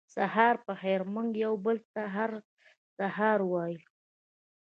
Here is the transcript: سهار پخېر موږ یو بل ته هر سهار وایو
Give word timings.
سهار 0.15 0.55
پخېر 0.65 1.01
موږ 1.13 1.29
یو 1.45 1.53
بل 1.65 1.77
ته 1.93 2.01
هر 2.15 2.31
سهار 2.97 3.39
وایو 3.51 3.83